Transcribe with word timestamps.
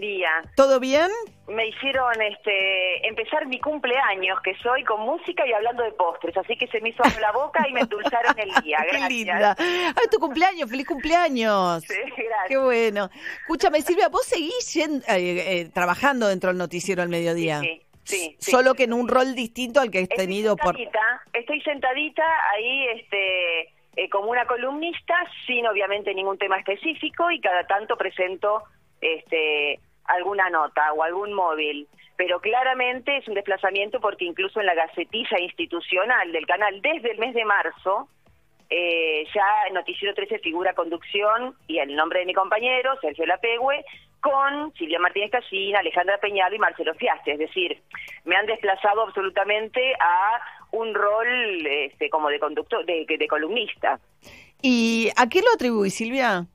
día. 0.00 0.30
¿Todo 0.56 0.80
bien? 0.80 1.10
Me 1.46 1.66
hicieron 1.68 2.20
este 2.20 3.06
empezar 3.08 3.46
mi 3.46 3.58
cumpleaños, 3.60 4.40
que 4.42 4.54
soy 4.56 4.84
con 4.84 5.00
música 5.00 5.46
y 5.46 5.52
hablando 5.52 5.82
de 5.82 5.92
postres, 5.92 6.36
así 6.36 6.56
que 6.56 6.66
se 6.68 6.80
me 6.80 6.90
hizo 6.90 7.02
agua 7.02 7.20
la 7.20 7.32
boca 7.32 7.66
y 7.68 7.72
me 7.72 7.80
endulzaron 7.80 8.38
el 8.38 8.50
día. 8.62 8.78
Qué 8.90 8.98
Gracias. 8.98 9.10
linda. 9.10 9.56
Ay, 9.58 10.06
tu 10.10 10.18
cumpleaños, 10.18 10.70
feliz 10.70 10.86
cumpleaños. 10.86 11.82
Sí, 11.84 11.94
gracias. 11.94 12.48
Qué 12.48 12.58
bueno. 12.58 13.08
Escúchame, 13.40 13.80
Silvia, 13.80 14.08
vos 14.08 14.26
seguís 14.26 14.76
eh, 14.76 15.00
eh, 15.08 15.70
trabajando 15.72 16.28
dentro 16.28 16.48
del 16.50 16.58
noticiero 16.58 17.02
al 17.02 17.08
mediodía. 17.08 17.60
Sí, 17.60 17.82
sí, 18.04 18.36
sí. 18.38 18.50
Solo 18.50 18.74
que 18.74 18.84
en 18.84 18.92
un 18.92 19.08
rol 19.08 19.34
distinto 19.34 19.80
al 19.80 19.90
que 19.90 19.98
has 19.98 20.02
Estoy 20.04 20.18
tenido 20.18 20.56
por... 20.56 20.76
estoy 21.32 21.60
sentadita 21.62 22.24
ahí 22.54 22.86
este 23.00 23.78
eh, 23.98 24.08
como 24.10 24.30
una 24.30 24.46
columnista 24.46 25.14
sin 25.44 25.66
obviamente 25.66 26.14
ningún 26.14 26.38
tema 26.38 26.56
específico 26.56 27.32
y 27.32 27.40
cada 27.40 27.66
tanto 27.66 27.96
presento 27.96 28.62
este 29.00 29.80
alguna 30.04 30.48
nota 30.50 30.92
o 30.92 31.02
algún 31.02 31.32
móvil 31.34 31.86
pero 32.16 32.40
claramente 32.40 33.16
es 33.18 33.28
un 33.28 33.34
desplazamiento 33.34 34.00
porque 34.00 34.24
incluso 34.24 34.58
en 34.58 34.66
la 34.66 34.74
gacetilla 34.74 35.38
institucional 35.38 36.32
del 36.32 36.46
canal 36.46 36.80
desde 36.80 37.12
el 37.12 37.18
mes 37.18 37.34
de 37.34 37.44
marzo 37.44 38.08
eh, 38.70 39.24
ya 39.34 39.72
Noticiero 39.72 40.14
13 40.14 40.40
figura 40.40 40.74
conducción 40.74 41.54
y 41.66 41.78
el 41.78 41.94
nombre 41.96 42.20
de 42.20 42.26
mi 42.26 42.34
compañero, 42.34 42.98
Sergio 43.00 43.24
Lapegüe, 43.24 43.82
con 44.20 44.74
Silvia 44.74 44.98
Martínez 44.98 45.30
Casina, 45.30 45.78
Alejandra 45.78 46.18
Peñalo 46.18 46.54
y 46.54 46.58
Marcelo 46.58 46.94
Fiaste. 46.94 47.32
Es 47.32 47.38
decir, 47.38 47.80
me 48.24 48.36
han 48.36 48.46
desplazado 48.46 49.02
absolutamente 49.02 49.94
a 50.00 50.40
un 50.72 50.92
rol 50.94 51.66
este, 51.66 52.10
como 52.10 52.28
de 52.28 52.38
conductor, 52.38 52.84
de, 52.84 53.06
de 53.08 53.28
columnista. 53.28 53.98
¿Y 54.60 55.08
a 55.16 55.28
qué 55.28 55.40
lo 55.40 55.52
atribuís, 55.54 55.94
Silvia? 55.94 56.46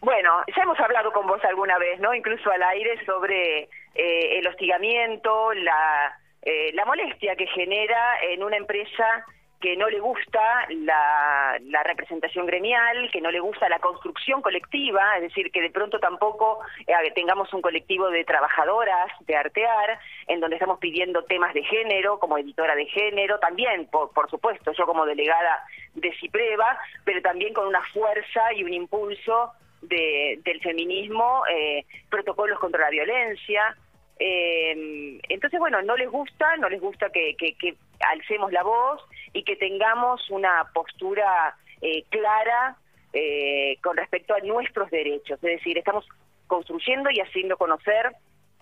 Bueno, 0.00 0.42
ya 0.54 0.62
hemos 0.62 0.78
hablado 0.78 1.12
con 1.12 1.26
vos 1.26 1.42
alguna 1.44 1.78
vez, 1.78 1.98
¿no? 2.00 2.14
Incluso 2.14 2.50
al 2.50 2.62
aire 2.62 3.04
sobre 3.04 3.68
eh, 3.94 4.38
el 4.38 4.46
hostigamiento, 4.46 5.52
la, 5.54 6.18
eh, 6.42 6.70
la 6.74 6.84
molestia 6.84 7.34
que 7.36 7.46
genera 7.46 8.20
en 8.22 8.42
una 8.42 8.56
empresa 8.56 9.24
que 9.60 9.76
no 9.76 9.88
le 9.88 10.00
gusta 10.00 10.66
la, 10.68 11.58
representación 11.84 12.46
gremial, 12.46 13.10
que 13.10 13.20
no 13.20 13.30
le 13.30 13.40
gusta 13.40 13.68
la 13.68 13.78
construcción 13.78 14.42
colectiva, 14.42 15.16
es 15.16 15.22
decir, 15.22 15.50
que 15.50 15.62
de 15.62 15.70
pronto 15.70 15.98
tampoco 15.98 16.60
eh, 16.86 16.92
tengamos 17.14 17.52
un 17.54 17.62
colectivo 17.62 18.10
de 18.10 18.24
trabajadoras 18.24 19.10
de 19.20 19.36
Artear, 19.36 19.98
en 20.26 20.40
donde 20.40 20.56
estamos 20.56 20.78
pidiendo 20.78 21.24
temas 21.24 21.54
de 21.54 21.62
género, 21.62 22.18
como 22.18 22.38
editora 22.38 22.74
de 22.74 22.86
género, 22.86 23.38
también, 23.38 23.86
por, 23.86 24.12
por 24.12 24.28
supuesto, 24.28 24.72
yo 24.72 24.84
como 24.84 25.06
delegada 25.06 25.64
de 25.94 26.12
Cipreva, 26.20 26.78
pero 27.04 27.22
también 27.22 27.54
con 27.54 27.66
una 27.66 27.82
fuerza 27.92 28.52
y 28.52 28.64
un 28.64 28.74
impulso 28.74 29.52
de, 29.88 30.40
del 30.44 30.60
feminismo, 30.60 31.42
eh, 31.50 31.84
protocolos 32.10 32.58
contra 32.58 32.80
la 32.80 32.90
violencia. 32.90 33.76
Eh, 34.18 35.18
entonces, 35.28 35.60
bueno, 35.60 35.82
no 35.82 35.96
les 35.96 36.10
gusta, 36.10 36.56
no 36.56 36.68
les 36.68 36.80
gusta 36.80 37.10
que, 37.10 37.36
que, 37.36 37.54
que 37.54 37.76
alcemos 38.00 38.52
la 38.52 38.62
voz 38.62 39.02
y 39.32 39.42
que 39.42 39.56
tengamos 39.56 40.30
una 40.30 40.70
postura 40.72 41.56
eh, 41.82 42.04
clara 42.08 42.76
eh, 43.12 43.78
con 43.82 43.96
respecto 43.96 44.34
a 44.34 44.40
nuestros 44.40 44.90
derechos. 44.90 45.38
Es 45.42 45.58
decir, 45.58 45.78
estamos 45.78 46.06
construyendo 46.46 47.10
y 47.10 47.20
haciendo 47.20 47.56
conocer 47.56 48.12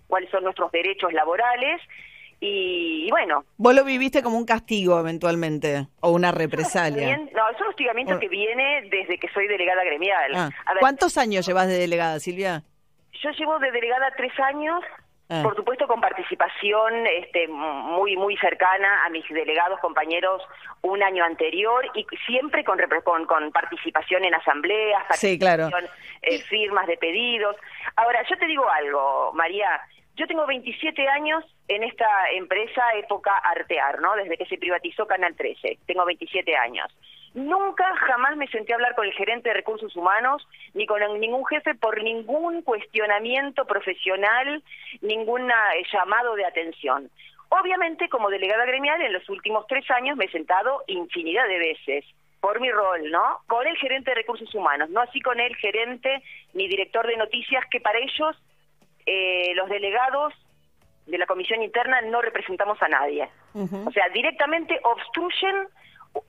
cuáles 0.07 0.31
son 0.31 0.45
nuestros 0.45 0.71
derechos 0.73 1.13
laborales 1.13 1.81
y, 2.41 3.07
y 3.07 3.11
bueno, 3.11 3.45
Vos 3.57 3.75
lo 3.75 3.85
viviste 3.85 4.23
como 4.23 4.37
un 4.39 4.45
castigo 4.47 4.99
eventualmente 5.01 5.87
o 6.01 6.11
una 6.11 6.33
represalia. 6.33 7.17
no, 7.17 7.51
es 7.51 7.61
un 7.61 7.69
hostigamiento 7.69 8.19
que 8.19 8.29
viene 8.29 8.83
desde 8.91 9.19
que 9.19 9.29
soy 9.29 9.47
delegada 9.49 9.85
gremial. 9.85 10.33
Ah, 10.35 10.51
ver, 10.73 10.81
¿Cuántos 10.81 11.17
años 11.19 11.47
llevas 11.47 11.69
de 11.69 11.79
delegada, 11.79 12.19
Silvia? 12.21 12.63
Yo 13.23 13.31
llevo 13.31 13.59
de 13.59 13.71
delegada 13.71 14.13
tres 14.17 14.33
años, 14.41 14.81
Ah. 15.31 15.41
por 15.43 15.57
supuesto 15.57 15.87
con 15.87 16.03
participación 16.03 17.07
este, 17.07 17.49
muy 17.49 18.15
muy 18.15 18.37
cercana 18.37 19.07
a 19.07 19.09
mis 19.09 19.27
delegados 19.31 19.81
compañeros 19.81 20.43
un 20.83 21.03
año 21.03 21.25
anterior 21.25 21.83
y 21.95 22.05
siempre 22.27 22.63
con, 22.63 22.79
con, 23.03 23.25
con 23.25 23.51
participación 23.51 24.23
en 24.27 24.35
asambleas, 24.35 25.03
Sí, 25.17 25.39
claro. 25.39 25.71
participación, 25.71 25.91
eh, 26.21 26.39
firmas 26.43 26.87
de 26.87 26.99
pedidos. 26.99 27.57
Ahora, 27.97 28.23
yo 28.29 28.37
te 28.37 28.45
digo 28.47 28.69
algo, 28.69 29.33
María, 29.33 29.81
yo 30.17 30.27
tengo 30.27 30.47
27 30.47 31.09
años 31.09 31.45
en 31.69 31.83
esta 31.83 32.07
empresa 32.33 32.83
época 32.97 33.33
Artear, 33.37 34.01
¿no? 34.01 34.15
Desde 34.15 34.37
que 34.37 34.47
se 34.47 34.59
privatizó 34.59 35.07
Canal 35.07 35.35
13, 35.35 35.79
tengo 35.87 36.05
27 36.05 36.57
años. 36.57 36.87
Nunca 37.35 37.85
jamás 37.97 38.37
me 38.37 38.47
senté 38.47 38.73
a 38.73 38.77
hablar 38.77 38.95
con 38.95 39.07
el 39.07 39.13
gerente 39.13 39.49
de 39.49 39.57
recursos 39.57 39.95
humanos 39.97 40.47
ni 40.73 40.87
con 40.87 41.01
ningún 41.19 41.45
jefe 41.47 41.75
por 41.75 42.01
ningún 42.01 42.63
cuestionamiento 42.63 43.65
profesional, 43.67 44.63
ningún 45.01 45.51
eh, 45.51 45.55
llamado 45.93 46.37
de 46.37 46.47
atención. 46.47 47.11
Obviamente, 47.49 48.09
como 48.09 48.31
delegada 48.31 48.65
gremial, 48.67 49.03
en 49.03 49.13
los 49.13 49.29
últimos 49.29 49.67
tres 49.67 49.89
años 49.91 50.17
me 50.17 50.27
he 50.27 50.31
sentado 50.31 50.85
infinidad 50.87 51.49
de 51.49 51.59
veces 51.59 52.05
por 52.41 52.61
mi 52.61 52.71
rol, 52.71 53.11
¿no? 53.11 53.41
Con 53.49 53.67
el 53.67 53.77
gerente 53.79 54.13
de 54.13 54.17
recursos 54.17 54.55
humanos, 54.55 54.91
no 54.91 55.01
así 55.01 55.21
con 55.21 55.41
el 55.41 55.57
gerente 55.57 56.23
ni 56.53 56.69
director 56.69 57.07
de 57.07 57.17
noticias, 57.17 57.65
que 57.71 57.81
para 57.81 57.99
ellos 57.99 58.37
eh, 59.07 59.53
los 59.55 59.69
delegados 59.69 60.33
de 61.07 61.19
la 61.19 61.27
comisión 61.27 61.63
interna 61.63 62.01
no 62.03 62.23
representamos 62.23 62.83
a 62.83 62.89
nadie. 62.89 63.29
O 63.55 63.91
sea, 63.93 64.09
directamente 64.09 64.81
obstruyen 64.83 65.69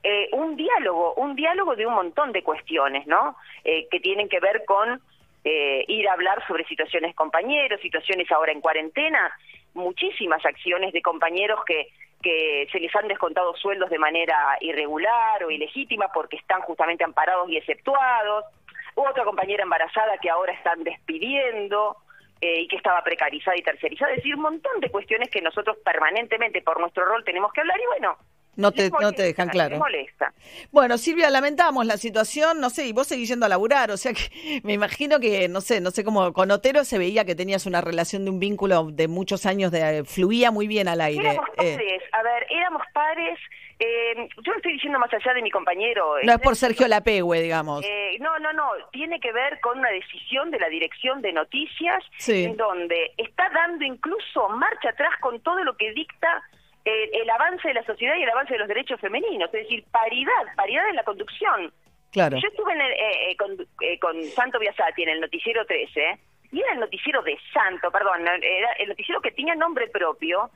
eh, 0.02 0.28
un 0.32 0.56
diálogo, 0.56 1.14
un 1.14 1.34
diálogo 1.34 1.74
de 1.74 1.86
un 1.86 1.94
montón 1.94 2.32
de 2.32 2.42
cuestiones, 2.42 3.06
¿no? 3.06 3.36
Eh, 3.64 3.88
que 3.90 4.00
tienen 4.00 4.28
que 4.28 4.40
ver 4.40 4.64
con 4.64 5.00
eh, 5.44 5.84
ir 5.88 6.08
a 6.08 6.12
hablar 6.12 6.46
sobre 6.46 6.64
situaciones 6.66 7.14
compañeros, 7.14 7.80
situaciones 7.80 8.30
ahora 8.30 8.52
en 8.52 8.60
cuarentena, 8.60 9.32
muchísimas 9.74 10.44
acciones 10.44 10.92
de 10.92 11.02
compañeros 11.02 11.60
que 11.64 11.88
que 12.22 12.66
se 12.72 12.80
les 12.80 12.92
han 12.96 13.06
descontado 13.06 13.54
sueldos 13.56 13.90
de 13.90 13.98
manera 13.98 14.56
irregular 14.60 15.44
o 15.44 15.50
ilegítima 15.50 16.08
porque 16.12 16.36
están 16.36 16.60
justamente 16.62 17.04
amparados 17.04 17.48
y 17.48 17.56
exceptuados, 17.56 18.46
otra 18.94 19.22
compañera 19.24 19.62
embarazada 19.62 20.18
que 20.18 20.30
ahora 20.30 20.52
están 20.52 20.82
despidiendo 20.82 21.96
eh, 22.40 22.60
y 22.60 22.68
que 22.68 22.76
estaba 22.76 23.02
precarizada 23.02 23.56
y 23.56 23.62
tercerizada, 23.62 24.12
es 24.12 24.18
decir, 24.18 24.34
un 24.34 24.42
montón 24.42 24.80
de 24.80 24.90
cuestiones 24.90 25.30
que 25.30 25.40
nosotros 25.40 25.78
permanentemente 25.84 26.62
por 26.62 26.80
nuestro 26.80 27.04
rol 27.04 27.24
tenemos 27.24 27.52
que 27.52 27.60
hablar 27.60 27.80
y 27.80 27.86
bueno, 27.86 28.18
No 28.56 28.72
te, 28.72 28.90
no 29.00 29.12
te 29.12 29.22
dejan 29.22 29.48
claro. 29.48 29.70
les 29.70 29.78
molesta. 29.78 30.32
Bueno, 30.72 30.98
Silvia, 30.98 31.30
lamentamos 31.30 31.84
la 31.86 31.96
situación, 31.96 32.60
no 32.60 32.70
sé, 32.70 32.86
y 32.86 32.92
vos 32.92 33.06
seguís 33.06 33.28
yendo 33.28 33.46
a 33.46 33.48
laburar, 33.48 33.90
o 33.90 33.96
sea 33.96 34.12
que 34.12 34.60
me 34.64 34.72
imagino 34.72 35.20
que, 35.20 35.48
no 35.48 35.60
sé, 35.60 35.80
no 35.80 35.90
sé 35.90 36.04
cómo, 36.04 36.32
con 36.32 36.50
Otero 36.50 36.84
se 36.84 36.98
veía 36.98 37.24
que 37.24 37.34
tenías 37.34 37.66
una 37.66 37.80
relación 37.80 38.24
de 38.24 38.30
un 38.30 38.40
vínculo 38.40 38.88
de 38.90 39.08
muchos 39.08 39.46
años, 39.46 39.70
de 39.70 40.04
fluía 40.04 40.50
muy 40.50 40.66
bien 40.66 40.88
al 40.88 41.00
aire. 41.00 41.30
Éramos 41.30 41.48
eh. 41.58 41.76
pares, 41.76 42.02
a 42.12 42.22
ver, 42.22 42.46
éramos 42.50 42.82
pares, 42.92 43.38
eh, 43.78 44.28
yo 44.42 44.52
lo 44.52 44.56
estoy 44.56 44.72
diciendo 44.72 44.98
más 44.98 45.12
allá 45.12 45.34
de 45.34 45.42
mi 45.42 45.50
compañero. 45.50 46.16
no 46.22 46.32
es 46.32 46.38
por 46.40 46.56
Sergio 46.56 46.88
Lapegüe, 46.88 47.42
digamos. 47.42 47.84
Eh, 47.84 48.16
no, 48.20 48.38
no, 48.38 48.52
no, 48.52 48.70
tiene 48.90 49.20
que 49.20 49.32
ver 49.32 49.60
con 49.60 49.78
una 49.78 49.90
decisión 49.90 50.50
de 50.50 50.58
la 50.58 50.68
Dirección 50.68 51.20
de 51.20 51.32
Noticias, 51.32 52.02
Sí. 52.16 52.44
en 52.44 52.56
donde 52.56 53.12
está 53.18 53.50
dando 53.50 53.84
incluso 53.84 54.48
marcha 54.48 54.90
atrás 54.90 55.12
con 55.20 55.40
todo 55.40 55.62
lo 55.62 55.76
que 55.76 55.92
dicta 55.92 56.42
eh, 56.86 57.10
el 57.12 57.28
avance 57.28 57.68
de 57.68 57.74
la 57.74 57.84
sociedad 57.84 58.16
y 58.16 58.22
el 58.22 58.30
avance 58.30 58.52
de 58.54 58.58
los 58.60 58.68
derechos 58.68 58.98
femeninos, 59.00 59.52
es 59.52 59.62
decir, 59.64 59.84
paridad, 59.90 60.32
paridad 60.56 60.88
en 60.88 60.96
la 60.96 61.04
conducción. 61.04 61.72
claro. 62.12 62.38
Yo 62.38 62.48
estuve 62.48 62.72
en 62.72 62.80
el, 62.80 62.92
eh, 62.92 63.30
eh, 63.30 63.36
con, 63.36 63.50
eh, 63.82 63.98
con 63.98 64.22
Santo 64.24 64.58
Biasati 64.58 65.02
en 65.02 65.10
el 65.10 65.20
noticiero 65.20 65.66
13, 65.66 66.18
y 66.52 66.60
era 66.60 66.72
el 66.72 66.80
noticiero 66.80 67.20
de 67.22 67.36
Santo, 67.52 67.90
perdón, 67.90 68.26
era 68.26 68.72
el 68.78 68.88
noticiero 68.88 69.20
que 69.20 69.32
tenía 69.32 69.54
nombre 69.56 69.88
propio, 69.88 70.48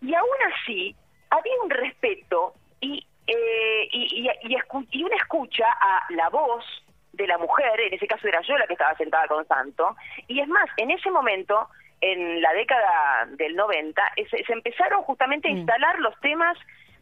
y 0.00 0.14
aún 0.14 0.36
así 0.54 0.94
había 1.30 1.52
un 1.64 1.70
respeto 1.70 2.52
y, 2.80 3.04
eh, 3.26 3.88
y, 3.90 4.28
y- 4.28 4.48
y 4.52 4.56
escu- 4.56 4.86
y 4.90 5.02
una 5.02 5.16
escucha 5.16 5.66
a 5.80 6.04
la 6.10 6.28
voz 6.28 6.64
de 7.12 7.26
la 7.26 7.38
mujer, 7.38 7.80
en 7.80 7.94
ese 7.94 8.06
caso 8.06 8.28
era 8.28 8.40
yo 8.42 8.56
la 8.58 8.66
que 8.66 8.74
estaba 8.74 8.94
sentada 8.96 9.26
con 9.26 9.44
Santo, 9.48 9.96
y 10.28 10.38
es 10.40 10.46
más, 10.48 10.68
en 10.76 10.90
ese 10.92 11.10
momento, 11.10 11.68
en 12.00 12.40
la 12.40 12.52
década 12.52 13.26
del 13.36 13.56
90, 13.56 14.02
eh, 14.16 14.26
se, 14.30 14.44
se 14.44 14.52
empezaron 14.52 15.02
justamente 15.02 15.48
a 15.48 15.52
Mm. 15.52 15.58
instalar 15.58 15.98
los 16.00 16.18
temas 16.20 16.56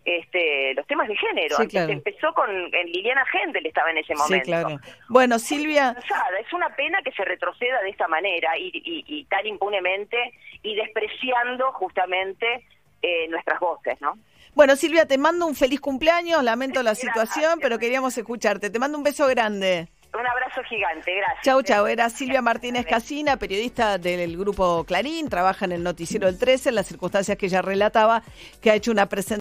este, 0.09 0.73
los 0.75 0.87
temas 0.87 1.09
de 1.09 1.17
género. 1.17 1.57
Sí, 1.57 1.67
claro. 1.67 1.91
empezó 1.93 2.33
con 2.33 2.49
Liliana 2.71 3.25
Gendel 3.27 3.67
estaba 3.67 3.91
en 3.91 3.99
ese 3.99 4.15
Sí, 4.15 4.23
momento. 4.23 4.45
claro. 4.47 4.69
Bueno, 5.09 5.39
Silvia. 5.41 5.97
Es 6.41 6.53
una 6.53 6.77
pena 6.77 7.01
que 7.03 7.11
se 7.11 7.25
retroceda 7.25 7.83
de 7.83 7.91
esta 7.91 8.07
manera 8.07 8.57
y, 8.57 8.71
y- 8.73 9.05
y 9.09 9.25
tan 9.25 9.45
impunemente 9.49 10.17
y 10.63 10.77
despreciando 10.77 11.73
justamente 11.73 12.65
eh, 13.03 13.27
nuestras 13.29 13.59
voces, 13.61 14.01
¿no? 14.01 14.17
bueno, 14.55 14.75
Silvia, 14.77 15.07
te 15.07 15.19
mando 15.19 15.45
un 15.47 15.55
feliz 15.57 15.81
cumpleaños, 15.81 16.43
lamento 16.43 16.83
la 16.85 16.91
Gracias. 16.95 17.13
situación, 17.13 17.59
pero 17.61 17.79
queríamos 17.79 18.17
escucharte. 18.17 18.71
Te 18.71 18.79
mando 18.79 18.97
un 18.97 19.05
beso 19.05 19.27
grande. 19.27 19.89
Un 20.15 20.27
abrazo 20.27 20.63
gigante, 20.69 21.15
gracias. 21.15 21.45
Chau, 21.45 21.63
chau. 21.63 21.87
Era 21.87 22.09
Silvia 22.09 22.41
Martínez 22.41 22.87
Casina, 22.87 23.37
periodista 23.37 23.99
del 23.99 24.37
grupo 24.39 24.85
Clarín, 24.85 25.29
trabaja 25.29 25.67
en 25.67 25.73
el 25.73 25.83
noticiero 25.83 26.27
del 26.27 26.39
13, 26.39 26.71
en 26.71 26.75
las 26.75 26.87
circunstancias 26.87 27.37
que 27.37 27.47
ella 27.47 27.61
relataba, 27.61 28.23
que 28.63 28.71
ha 28.71 28.75
hecho 28.75 28.91
una 28.91 29.09
presentación. 29.09 29.27